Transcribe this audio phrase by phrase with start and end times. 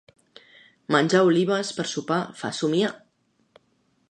[0.95, 2.93] Menjar olives per sopar fa somniar.